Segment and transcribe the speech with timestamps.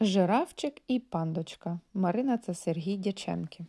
[0.00, 3.64] Жирафчик і пандочка Марина та Сергій Дяченки.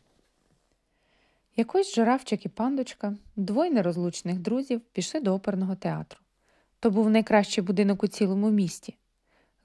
[1.56, 6.20] Якось жирафчик і пандочка, двоє нерозлучних друзів, пішли до оперного театру.
[6.80, 8.96] То був найкращий будинок у цілому місті.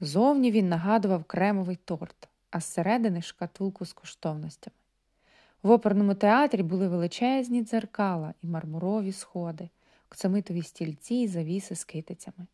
[0.00, 4.76] Зовні він нагадував кремовий торт, а зсередини шкатулку з коштовностями.
[5.62, 9.68] В оперному театрі були величезні дзеркала і мармурові сходи,
[10.10, 12.46] оксамитові стільці і завіси з китицями.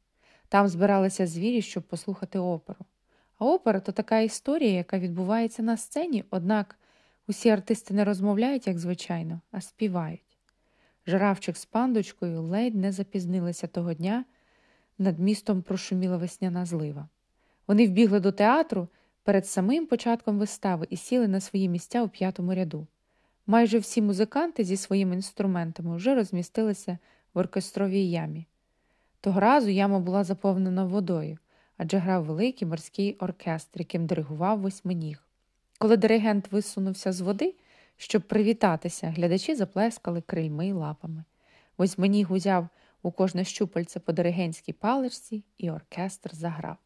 [0.49, 2.85] Там збиралися звірі, щоб послухати оперу.
[3.39, 6.79] А опера то така історія, яка відбувається на сцені, однак
[7.29, 10.39] усі артисти не розмовляють, як звичайно, а співають.
[11.07, 14.25] Жирафчик з пандочкою ледь не запізнилися того дня,
[14.99, 17.09] над містом прошуміла весняна злива.
[17.67, 18.89] Вони вбігли до театру
[19.23, 22.87] перед самим початком вистави і сіли на свої місця у п'ятому ряду.
[23.47, 26.99] Майже всі музиканти зі своїми інструментами вже розмістилися
[27.35, 28.47] в оркестровій ямі.
[29.21, 31.39] Того разу яма була заповнена водою
[31.77, 35.23] адже грав великий морський оркестр, яким диригував восьминіг.
[35.79, 37.55] Коли диригент висунувся з води,
[37.97, 41.25] щоб привітатися, глядачі заплескали крильми й лапами.
[41.79, 42.69] Восьминіг узяв
[43.03, 46.77] у кожне щупальце по диригентській паличці, і оркестр заграв.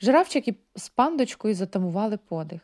[0.00, 2.60] Жирафчик з пандочкою затамували подих.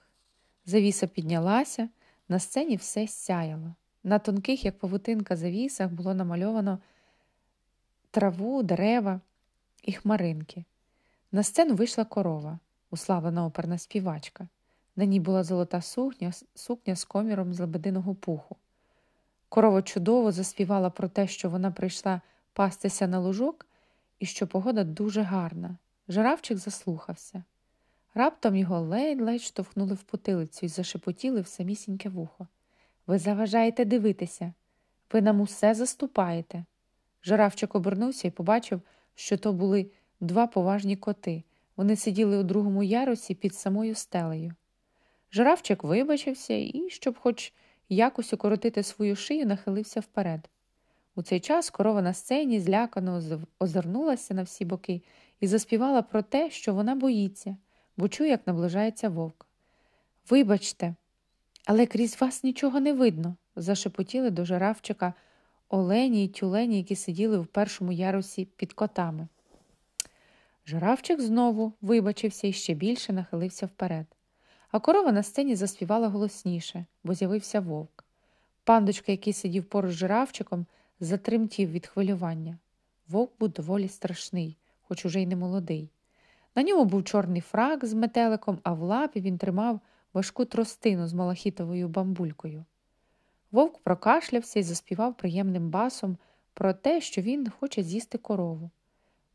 [0.64, 1.89] Завіса піднялася,
[2.29, 3.75] на сцені все сяяло.
[4.05, 6.79] На тонких, як павутинка, завісах було намальовано
[8.11, 9.20] траву, дерева
[9.83, 10.64] і хмаринки.
[11.34, 12.58] На сцену вийшла корова,
[12.91, 14.48] уславлена оперна співачка.
[14.97, 18.56] На ній була золота сукня, сукня з коміром з лебединого пуху.
[19.48, 22.20] Корова чудово заспівала про те, що вона прийшла
[22.52, 23.66] пастися на лужок
[24.19, 25.77] і що погода дуже гарна.
[26.08, 27.44] Жирафчик заслухався.
[28.14, 32.46] Раптом його ледь-ледь штовхнули в потилицю і зашепотіли в самісіньке вухо.
[33.06, 34.52] Ви заважаєте дивитися,
[35.12, 36.64] ви нам усе заступаєте.
[37.22, 38.80] Жирафчик обернувся і побачив,
[39.14, 39.91] що то були
[40.23, 41.42] два поважні коти.
[41.77, 44.55] Вони сиділи у другому ярусі під самою стелею.
[45.33, 47.53] Жирафчик вибачився і, щоб хоч
[47.89, 50.48] якось укоротити свою шию, нахилився вперед.
[51.14, 53.23] У цей час корова на сцені злякано
[53.58, 55.02] озирнулася на всі боки
[55.41, 57.57] і заспівала про те, що вона боїться,
[57.96, 59.46] бо чує, як наближається вовк.
[60.30, 60.95] Вибачте,
[61.67, 65.14] але крізь вас нічого не видно, зашепотіли до жирафчика
[65.69, 69.29] олені й тюлені, які сиділи в першому ярусі під котами.
[70.67, 74.06] Жирафчик знову вибачився і ще більше нахилився вперед.
[74.70, 78.05] А корова на сцені заспівала голосніше, бо з'явився вовк.
[78.64, 80.67] Пандочка, який сидів поруч з жирафчиком,
[81.01, 82.58] затремтів від хвилювання.
[83.08, 85.90] Вовк був доволі страшний, хоч уже й не молодий.
[86.55, 89.80] На ньому був чорний фрак з метеликом, а в лапі він тримав
[90.14, 92.64] важку тростину з малахітовою бамбулькою.
[93.52, 96.17] Вовк прокашлявся і заспівав приємним басом
[96.55, 98.70] про те, що він хоче з'їсти корову.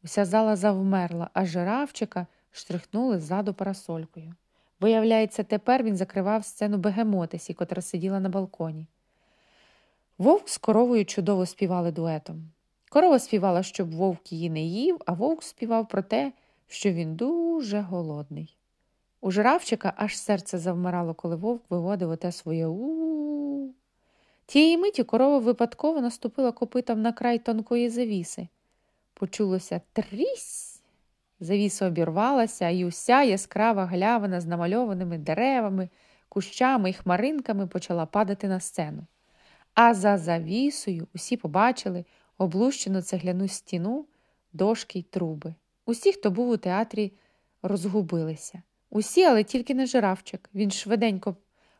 [0.08, 4.34] Уся зала завмерла, а жирафчика штрихнули ззаду парасолькою.
[4.80, 8.88] Виявляється, тепер він закривав сцену бегемотисі, котра сиділа на балконі.
[10.18, 12.50] Вовк з коровою чудово співали дуетом.
[12.90, 16.32] Корова співала, щоб вовк її не їв, а вовк співав про те,
[16.68, 18.58] що він дуже голодний.
[19.22, 23.70] У жирафчика аж серце завмирало, коли вовк виводив оте своє у.
[24.46, 28.48] Тієї миті корова випадково наступила копитом на край тонкої завіси.
[29.20, 30.82] Почулося трісь.
[31.40, 35.90] Завіса обірвалася, і уся яскрава глявина з намальованими деревами,
[36.30, 39.08] кущами і хмаринками почала падати на сцену.
[39.74, 42.06] А за завісою усі побачили
[42.38, 44.06] облущену цегляну стіну,
[44.54, 45.56] дошки й труби.
[45.86, 47.14] Усі, хто був у театрі,
[47.62, 48.62] розгубилися.
[48.90, 50.50] Усі, але тільки не жирафчик.
[50.56, 51.36] Він швиденько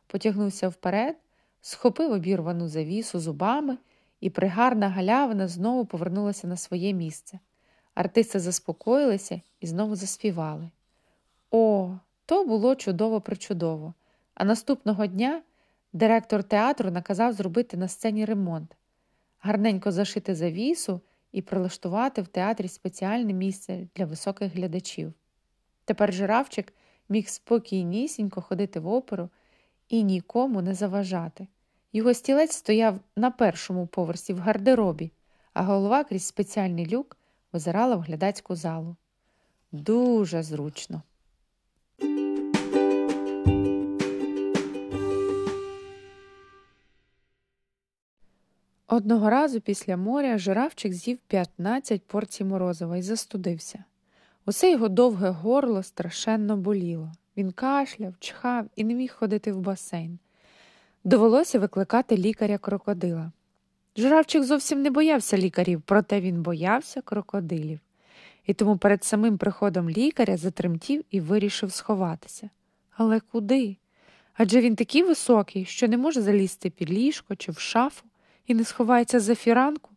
[0.06, 1.16] потягнувся вперед,
[1.60, 3.78] схопив обірвану завісу зубами
[4.20, 7.38] і пригарна галявина знову повернулася на своє місце.
[7.94, 10.70] Артисти заспокоїлися і знову заспівали.
[11.50, 11.94] О,
[12.26, 13.94] то було чудово причудово.
[14.34, 15.42] А наступного дня
[15.92, 18.76] директор театру наказав зробити на сцені ремонт,
[19.40, 21.00] гарненько зашити завісу
[21.32, 25.12] і прилаштувати в театрі спеціальне місце для високих глядачів.
[25.84, 26.74] Тепер жирафчик
[27.08, 29.28] міг спокійнісінько ходити в оперу
[29.88, 31.46] і нікому не заважати.
[31.92, 35.12] Його стілець стояв на першому поверсі в гардеробі,
[35.52, 37.16] а голова крізь спеціальний люк
[37.52, 38.96] озирала в глядацьку залу.
[39.72, 41.02] Дуже зручно.
[48.86, 53.84] Одного разу після моря жирафчик з'їв 15 порцій морозива і застудився.
[54.46, 57.12] Усе його довге горло страшенно боліло.
[57.36, 60.18] Він кашляв, чхав і не міг ходити в басейн.
[61.08, 63.32] Довелося викликати лікаря крокодила.
[63.96, 67.80] Жирафчик зовсім не боявся лікарів, проте він боявся крокодилів.
[68.46, 72.50] і тому перед самим приходом лікаря затремтів і вирішив сховатися.
[72.90, 73.76] Але куди?
[74.34, 78.04] Адже він такий високий, що не може залізти під ліжко чи в шафу
[78.46, 79.90] і не сховається за фіранку.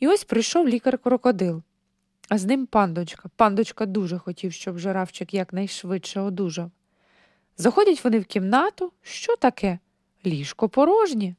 [0.00, 1.62] І ось прийшов лікар крокодил,
[2.28, 3.28] а з ним пандочка.
[3.36, 6.70] Пандочка дуже хотів, щоб жирафчик якнайшвидше одужав.
[7.56, 8.92] Заходять вони в кімнату.
[9.02, 9.78] Що таке?
[10.26, 11.34] Ліжко порожнє.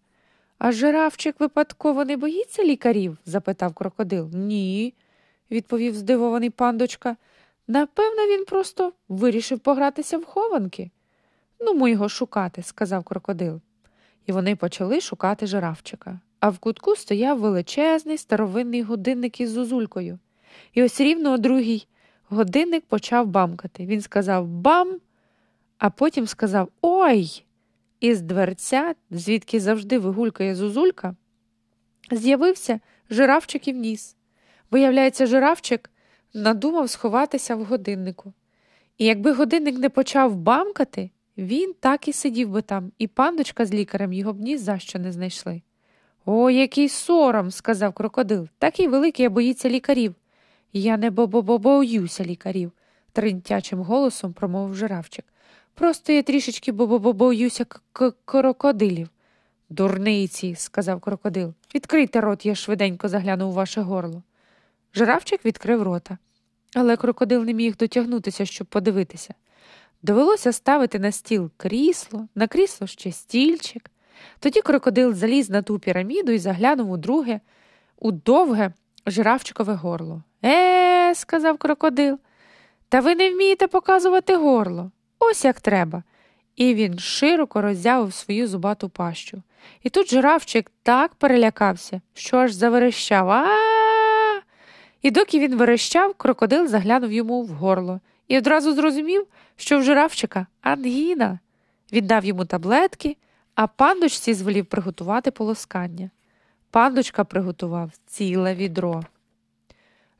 [0.57, 3.17] А жирафчик випадково не боїться лікарів?
[3.25, 4.29] запитав крокодил.
[4.33, 4.93] Ні,
[5.51, 7.15] відповів здивований пандочка.
[7.67, 10.91] Напевно, він просто вирішив погратися в хованки.
[11.59, 13.61] Ну, ми його шукати, сказав крокодил.
[14.25, 16.19] І вони почали шукати жирафчика.
[16.39, 20.19] А в кутку стояв величезний старовинний годинник із зузулькою.
[20.73, 21.87] І ось рівно о другій
[22.29, 23.85] годинник почав бамкати.
[23.85, 24.99] Він сказав бам,
[25.77, 27.43] а потім сказав Ой!
[28.01, 31.15] І з дверця, звідки завжди вигулькає зузулька,
[32.11, 34.15] з'явився жирафчиків ніс.
[34.71, 35.91] Виявляється, жирафчик
[36.33, 38.33] надумав сховатися в годиннику.
[38.97, 43.73] І якби годинник не почав бамкати, він так і сидів би там, і пандочка з
[43.73, 45.61] лікарем його б ні за що не знайшли.
[46.25, 48.47] О, який сором, сказав крокодил.
[48.57, 50.15] Такий великий, а боїться лікарів.
[50.73, 52.71] Я не бо-бо-бо-боюся лікарів,
[53.11, 55.25] тремтячим голосом промовив жирафчик.
[55.73, 57.65] Просто я трішечки бо-бо-боюся
[58.25, 59.09] крокодилів.
[59.69, 61.53] Дурниці, сказав крокодил.
[61.75, 64.23] Відкрийте рот, я швиденько загляну у ваше горло.
[64.93, 66.17] Жирафчик відкрив рота,
[66.75, 69.33] але крокодил не міг дотягнутися, щоб подивитися.
[70.01, 73.91] Довелося ставити на стіл крісло, на крісло ще стільчик.
[74.39, 77.39] Тоді крокодил заліз на ту піраміду і заглянув у друге,
[77.99, 78.73] у довге
[79.05, 80.23] жирафчикове горло.
[80.45, 82.19] Е, сказав крокодил,
[82.89, 84.91] та ви не вмієте показувати горло.
[85.23, 86.03] Ось як треба.
[86.55, 89.41] І він широко роззявив свою зубату пащу.
[89.83, 93.29] І тут жирафчик так перелякався, що аж заверещав.
[93.29, 93.47] а
[95.01, 99.25] І доки він верещав, крокодил заглянув йому в горло і одразу зрозумів,
[99.55, 101.39] що в жирафчика ангіна.
[101.91, 103.17] Він дав йому таблетки,
[103.55, 106.09] а пандочці звелів приготувати полоскання.
[106.71, 109.03] Пандочка приготував ціле відро.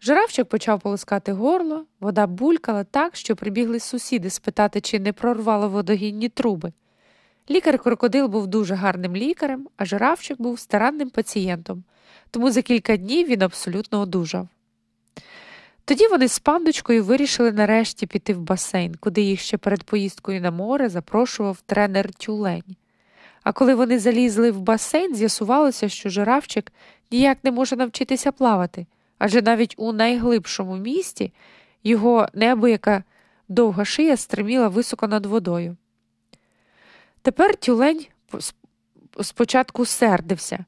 [0.04, 6.30] Жирафчик почав полоскати горло, вода булькала так, що прибігли сусіди спитати, чи не прорвало водогінні
[6.30, 6.74] труби.
[7.50, 11.84] Лікар крокодил був дуже гарним лікарем, а жирафчик був старанним пацієнтом,
[12.32, 14.48] тому за кілька днів він абсолютно одужав.
[15.86, 20.52] Тоді вони з пандочкою вирішили нарешті піти в басейн, куди їх ще перед поїздкою на
[20.52, 22.76] море запрошував тренер тюлень.
[23.44, 26.72] А коли вони залізли в басейн, з'ясувалося, що жирафчик
[27.12, 28.86] ніяк не може навчитися плавати,
[29.24, 31.34] адже навіть у найглибшому місті
[31.84, 33.04] його неабияка
[33.48, 35.78] довга шия стриміла високо над водою.
[37.22, 38.06] Тепер тюлень
[39.22, 40.66] спочатку сердився,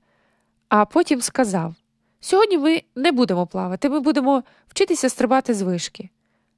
[0.70, 1.76] а потім сказав
[2.20, 6.10] Сьогодні ми не будемо плавати, ми будемо вчитися стрибати з вишки.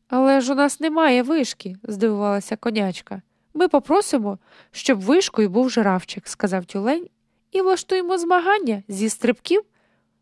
[0.07, 3.21] Але ж у нас немає вишки, здивувалася конячка.
[3.53, 4.39] Ми попросимо,
[4.71, 7.07] щоб вишкою був жирафчик, сказав тюлень,
[7.51, 9.62] і влаштуємо змагання зі стрибків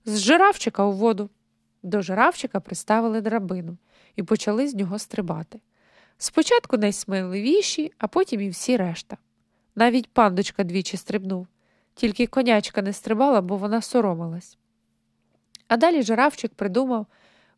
[0.05, 1.29] з жирафчика у воду.
[1.83, 3.77] До жирафчика приставили драбину
[4.15, 5.59] і почали з нього стрибати.
[6.17, 9.17] Спочатку найсміливіші, а потім і всі решта.
[9.75, 11.47] Навіть пандочка двічі стрибнув,
[11.93, 14.57] тільки конячка не стрибала, бо вона соромилась.
[15.67, 17.05] А далі жирафчик придумав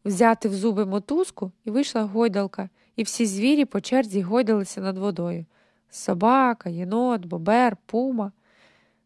[0.05, 5.45] взяти в зуби мотузку і вийшла гойдалка, і всі звірі по черзі гойдалися над водою
[5.95, 8.31] собака, єнот, бобер, пума.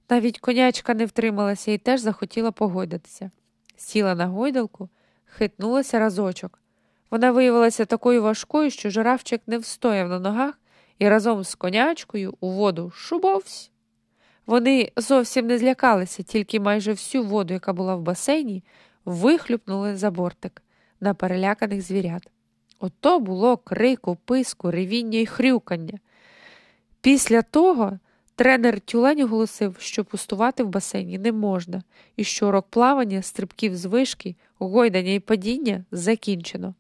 [0.10, 3.32] Навіть конячка не втрималася і теж захотіла погойдатися.
[3.78, 4.90] Сіла на гойдалку,
[5.38, 6.60] хитнулася разочок.
[7.12, 10.60] Вона виявилася такою важкою, що жирафчик не встояв на ногах
[11.00, 13.72] і разом з конячкою у воду шубовсь.
[14.46, 18.64] Вони зовсім не злякалися, тільки майже всю воду, яка була в басейні,
[19.06, 20.62] вихлюпнули за бортик
[21.00, 22.32] на переляканих звірят.
[22.80, 26.00] Ото було крику, писку, ревіння і хрюкання.
[27.02, 28.00] Після того
[28.40, 31.84] тренер тюлень оголосив, що пустувати в басейні не можна,
[32.16, 36.76] і що урок плавання, стрибків з вишки, гойдання і падіння закінчено.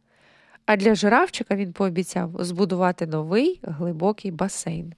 [0.65, 4.93] А для жирафчика він пообіцяв збудувати новий глибокий басейн.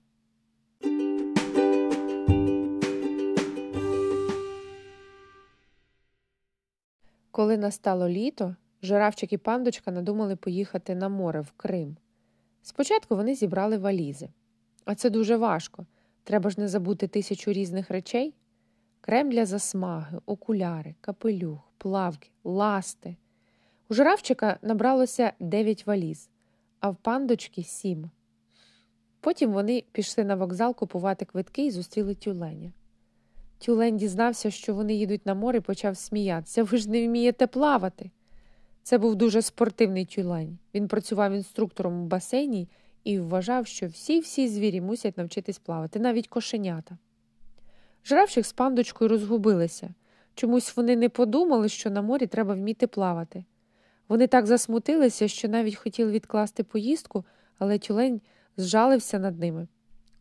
[7.31, 11.97] Коли настало літо, жирафчик і пандочка надумали поїхати на море в Крим.
[12.61, 14.29] Спочатку вони зібрали валізи.
[14.85, 15.85] А це дуже важко.
[16.23, 18.33] Треба ж не забути тисячу різних речей
[19.01, 23.17] крем для засмаги, окуляри, капелюх, плавки, ласти.
[23.89, 26.29] У жирафчика набралося дев'ять валіз,
[26.79, 28.09] а в пандочки сім.
[29.19, 32.71] Потім вони пішли на вокзал купувати квитки і зустріли тюленя.
[33.57, 36.63] Тюлень дізнався, що вони їдуть на море і почав сміятися.
[36.63, 38.11] Ви ж не вмієте плавати.
[38.83, 40.57] Це був дуже спортивний тюлень.
[40.73, 42.69] Він працював інструктором у басейні
[43.03, 46.97] і вважав, що всі-всі звірі мусять навчитись плавати, навіть кошенята.
[48.05, 49.93] Жирафчик з пандочкою розгубилися.
[50.35, 53.43] Чомусь вони не подумали, що на морі треба вміти плавати.
[54.07, 57.25] Вони так засмутилися, що навіть хотіли відкласти поїздку,
[57.57, 58.21] але тюлень
[58.57, 59.67] зжалився над ними.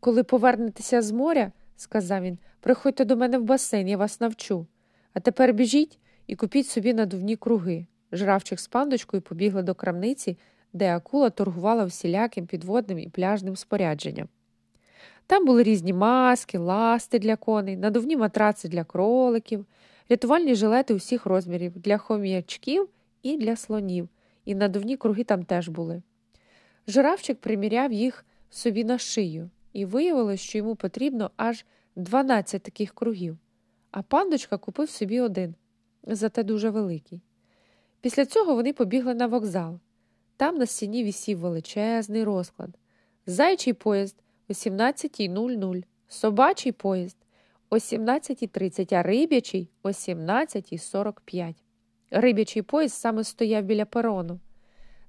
[0.01, 4.67] Коли повернетеся з моря, сказав він, приходьте до мене в басейн, я вас навчу.
[5.15, 7.87] А тепер біжіть і купіть собі надувні круги.
[8.13, 10.39] Жравчик з пандочкою побігли до крамниці,
[10.73, 14.29] де акула торгувала всіляким підводним і пляжним спорядженням.
[15.27, 19.67] Там були різні маски, ласти для коней, надувні матраци для кроликів,
[20.09, 22.89] рятувальні жилети усіх розмірів для хом'ячків
[23.23, 24.09] і для слонів,
[24.45, 26.03] і надувні круги там теж були.
[26.87, 31.65] Жирафчик приміряв їх собі на шию, і виявилось, що йому потрібно аж
[31.97, 33.39] 12 таких кругів,
[33.91, 35.55] а пандочка купив собі один,
[36.03, 37.21] зате дуже великий.
[38.01, 39.79] Після цього вони побігли на вокзал.
[40.41, 42.71] Там на стіні вісів величезний розклад.
[43.27, 44.17] Зайчий поїзд
[44.49, 47.17] о 17.00, собачий поїзд
[47.71, 51.55] о 17.30, а риб'ячий о 17.45.
[52.11, 54.41] Риб'ячий поїзд саме стояв біля перону.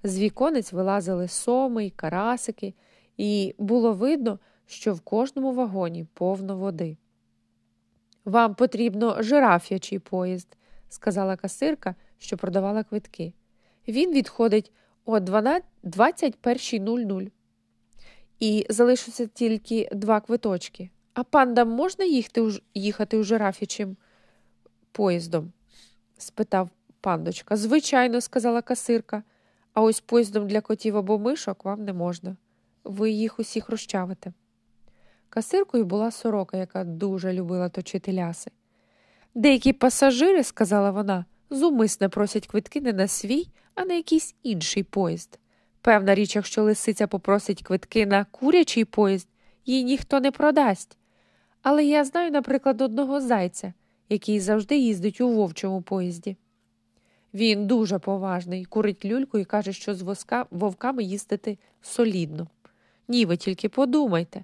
[0.04, 2.74] З віконець вилазили соми й карасики,
[3.18, 6.98] і було видно, що в кожному вагоні повно води.
[8.26, 10.58] Вам потрібно жираф'ячий поїзд,
[10.90, 13.34] сказала касирка, що продавала квитки.
[13.88, 14.72] Він відходить
[15.12, 17.32] о 21.00.
[18.40, 20.90] І залишиться тільки два квиточки.
[21.14, 23.98] А пандам можна їхати, їхати у жираф'ячим
[24.92, 25.52] поїздом?
[26.18, 26.70] спитав
[27.02, 27.56] пандочка.
[27.56, 29.24] Звичайно, сказала касирка,
[29.74, 32.38] а ось поїздом для котів або мишок вам не можна.
[32.84, 34.34] Ви їх усіх розчавите.
[35.30, 38.52] Касиркою була сорока, яка дуже любила точити ляси.
[39.36, 45.40] Деякі пасажири, сказала вона, зумисне просять квитки не на свій, а на якийсь інший поїзд.
[45.82, 49.28] Певна річ, якщо лисиця попросить квитки на курячий поїзд,
[49.66, 50.98] їй ніхто не продасть.
[51.62, 53.74] Але я знаю, наприклад, одного зайця,
[54.10, 56.38] який завжди їздить у вовчому поїзді.
[57.34, 62.48] Він дуже поважний, курить люльку і каже, що з воска, вовками їздити солідно.
[63.08, 64.44] Ні, ви тільки подумайте.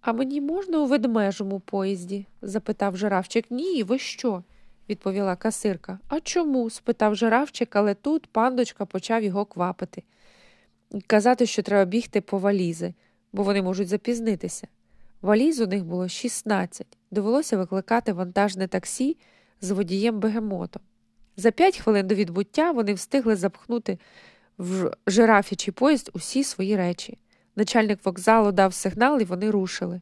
[0.00, 2.26] А мені можна у ведмежому поїзді?
[2.42, 3.50] запитав жирафчик.
[3.50, 4.42] Ні, ви що?
[4.88, 5.98] Відповіла касирка.
[6.08, 6.70] А чому?
[6.70, 10.02] спитав жирафчик, але тут пандочка почав його квапити
[11.06, 12.94] казати, що треба бігти по валізи,
[13.32, 14.68] бо вони можуть запізнитися.
[15.22, 16.86] Валіз у них було 16.
[17.10, 19.16] Довелося викликати вантажне таксі
[19.60, 20.82] з водієм бегемотом.
[21.36, 23.98] За п'ять хвилин до відбуття вони встигли запхнути
[24.58, 27.18] в жирафічий поїзд усі свої речі.
[27.56, 30.00] Начальник вокзалу дав сигнал, і вони рушили.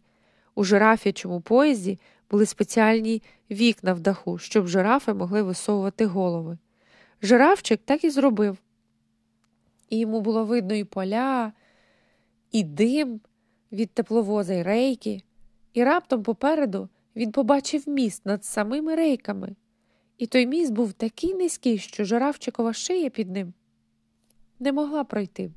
[0.55, 1.99] У жирафячому поїзді
[2.33, 6.59] були спеціальні вікна в даху, щоб жирафи могли висовувати голови.
[7.23, 8.59] Жирафчик так і зробив
[9.93, 11.53] і йому було видно і поля,
[12.53, 13.21] і дим
[13.73, 15.23] від тепловоза й рейки,
[15.73, 19.57] і раптом попереду він побачив міст над самими рейками,
[20.19, 23.53] і той міст був такий низький, що жирафчикова шия під ним
[24.61, 25.51] не могла пройти.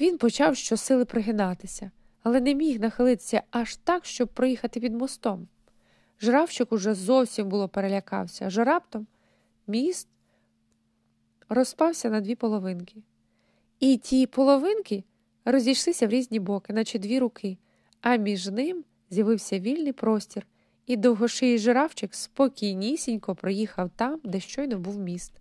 [0.00, 1.90] Він почав щосили пригинатися,
[2.22, 5.48] але не міг нахилитися аж так, щоб проїхати під мостом.
[6.20, 9.06] Жирафчик уже зовсім було перелякався, аж раптом
[9.66, 10.08] міст
[11.48, 13.02] розпався на дві половинки.
[13.80, 15.04] І ті половинки
[15.44, 17.58] розійшлися в різні боки, наче дві руки,
[18.00, 20.46] а між ним з'явився вільний простір,
[20.86, 25.32] і довгошиїй жирафчик спокійнісінько проїхав там, де щойно був міст.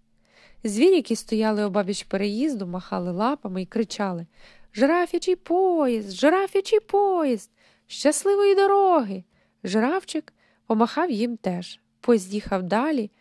[0.63, 4.25] Звірі, які стояли обабіч переїзду, махали лапами і кричали
[4.73, 7.51] Жирафячий поїзд, жирафячий поїзд,
[7.87, 9.23] щасливої дороги.
[9.63, 10.33] Жирафчик
[10.67, 11.79] помахав їм теж.
[11.99, 13.11] Поїзд їхав далі,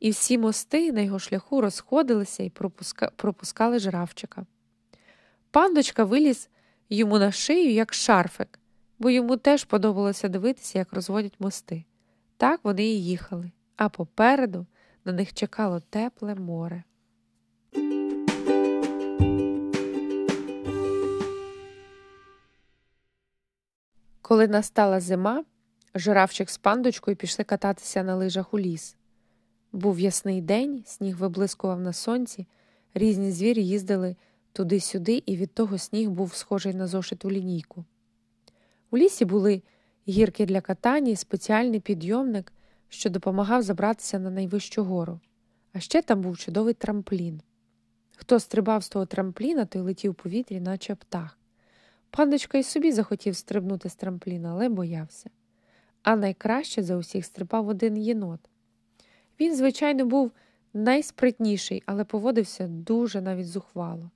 [0.00, 3.10] і всі мости на його шляху розходилися і пропуска...
[3.16, 4.46] пропускали жирафчика.
[5.50, 6.48] Пандочка виліз
[6.90, 8.58] йому на шию, як шарфик,
[8.98, 11.84] бо йому теж подобалося дивитися, як розводять мости.
[12.36, 14.66] Так вони і їхали, а попереду
[15.04, 16.82] на них чекало тепле море.
[24.22, 25.44] Коли настала зима,
[25.94, 28.96] жирафчик з пандочкою пішли кататися на лижах у ліс.
[29.72, 32.46] Був ясний день, сніг виблискував на сонці,
[32.94, 34.16] різні звірі їздили
[34.52, 37.84] туди-сюди, і від того сніг був схожий на зошиту лінійку.
[38.90, 39.62] У лісі були
[40.08, 42.52] гірки для катання і спеціальний підйомник,
[42.88, 45.20] що допомагав забратися на найвищу гору,
[45.72, 47.40] а ще там був чудовий трамплін.
[48.16, 51.38] Хто стрибав з того трампліна, той летів у повітрі, наче птах.
[52.10, 55.30] Пандочка й собі захотів стрибнути з трампліна, але боявся.
[56.02, 58.40] А найкраще за усіх стрибав один єнот.
[59.40, 60.32] Він, звичайно, був
[60.74, 64.10] найспритніший, але поводився дуже навіть зухвало.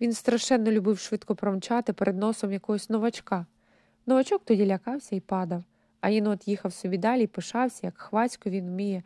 [0.00, 3.46] Він страшенно любив швидко промчати перед носом якогось новачка.
[4.06, 5.64] Новачок тоді лякався і падав,
[6.00, 9.02] а єнот їхав собі далі і пишався, як хвацько він вміє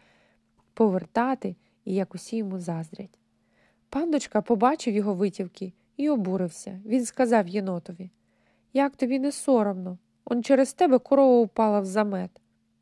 [0.75, 3.19] повертати і як усі йому заздрять.
[3.89, 6.81] Пандочка побачив його витівки і обурився.
[6.87, 8.11] Він сказав єнотові
[8.73, 9.99] Як тобі не соромно?
[10.25, 12.31] Он через тебе корова впала в замет.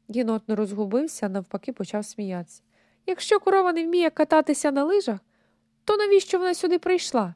[0.09, 2.63] Єнот не розгубився, навпаки, почав сміятися.
[3.07, 5.19] Якщо корова не вміє кататися на лижах,
[5.85, 7.35] то навіщо вона сюди прийшла?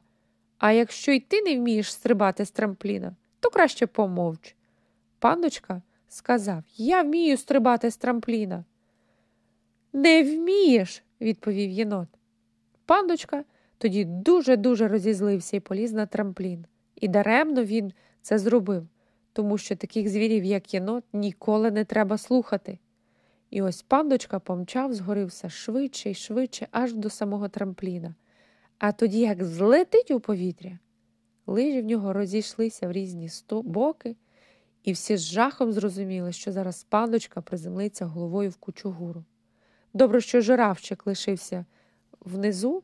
[0.57, 4.55] А якщо й ти не вмієш стрибати з трампліна, то краще помовч.
[5.19, 8.63] Пандочка сказав Я вмію стрибати з трампліна.
[9.93, 12.07] Не вмієш, відповів єнот.
[12.85, 13.43] Пандочка
[13.77, 16.65] тоді дуже-дуже розізлився і поліз на трамплін.
[16.95, 18.87] І даремно він це зробив,
[19.35, 22.79] тому що таких звірів, як єнот, ніколи не треба слухати.
[23.49, 28.15] І ось пандочка помчав згори все швидше і швидше, аж до самого трампліна.
[28.77, 30.79] А тоді, як злетить у повітря,
[31.47, 34.15] лижі в нього розійшлися в різні боки,
[34.83, 39.23] і всі з жахом зрозуміли, що зараз пандочка приземлиться головою в кучугуру.
[39.93, 41.65] Добре, що жирафчик лишився
[42.19, 42.83] внизу,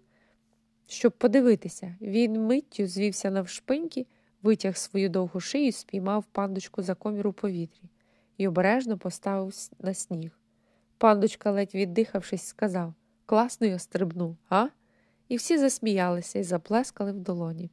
[0.88, 1.96] щоб подивитися.
[2.02, 4.06] Він миттю звівся навшпиньки,
[4.44, 7.90] витяг свою довгу шию, спіймав пандочку за комір у повітрі
[8.38, 10.40] і обережно поставив на сніг.
[10.98, 12.94] Пандочка, ледь віддихавшись, сказав
[13.26, 14.68] Класно я стрибну, а?
[15.28, 17.72] І всі засміялися і заплескали в долоні.